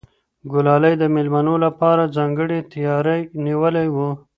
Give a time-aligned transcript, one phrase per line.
[0.51, 3.97] ګلالۍ د مېلمنو لپاره ځانګړی تیاری نیولی و.